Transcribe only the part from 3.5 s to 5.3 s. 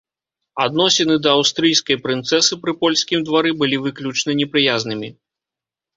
былі выключна непрыязнымі.